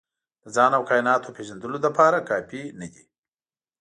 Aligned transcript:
د 0.43 0.45
ځان 0.55 0.71
او 0.77 0.83
کایناتو 0.89 1.35
پېژندلو 1.37 1.77
لپاره 1.85 2.25
کافي 2.29 2.63
نه 2.79 2.87
دي. 2.93 3.03